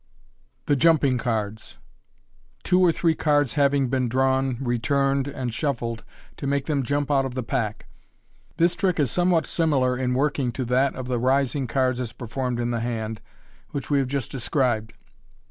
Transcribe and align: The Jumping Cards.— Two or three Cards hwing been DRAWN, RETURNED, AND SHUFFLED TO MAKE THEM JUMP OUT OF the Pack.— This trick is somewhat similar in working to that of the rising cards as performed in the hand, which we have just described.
The 0.65 0.75
Jumping 0.75 1.19
Cards.— 1.19 1.77
Two 2.63 2.81
or 2.83 2.91
three 2.91 3.13
Cards 3.13 3.53
hwing 3.53 3.87
been 3.87 4.09
DRAWN, 4.09 4.57
RETURNED, 4.59 5.27
AND 5.27 5.53
SHUFFLED 5.53 6.03
TO 6.37 6.47
MAKE 6.47 6.65
THEM 6.65 6.81
JUMP 6.81 7.11
OUT 7.11 7.23
OF 7.23 7.35
the 7.35 7.43
Pack.— 7.43 7.85
This 8.57 8.73
trick 8.73 8.99
is 8.99 9.11
somewhat 9.11 9.45
similar 9.45 9.95
in 9.95 10.15
working 10.15 10.51
to 10.53 10.65
that 10.65 10.95
of 10.95 11.07
the 11.07 11.19
rising 11.19 11.67
cards 11.67 11.99
as 11.99 12.13
performed 12.13 12.59
in 12.59 12.71
the 12.71 12.79
hand, 12.79 13.21
which 13.73 13.91
we 13.91 13.99
have 13.99 14.07
just 14.07 14.31
described. 14.31 14.93